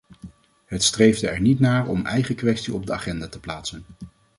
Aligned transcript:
Het 0.65 0.83
streefde 0.83 1.27
er 1.29 1.41
niet 1.41 1.59
naar 1.59 1.87
om 1.87 2.05
eigen 2.05 2.35
kwesties 2.35 2.73
op 2.73 2.85
de 2.85 2.93
agenda 2.93 3.27
te 3.27 3.39
plaatsen. 3.39 3.85